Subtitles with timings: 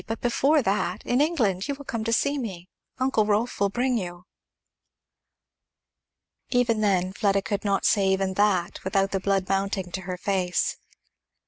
[0.07, 2.67] but before that in England you will come to see me
[2.97, 4.25] Uncle Rolf will bring you."
[6.49, 10.77] Even then Fleda could not say even that without the blood mounting to her face.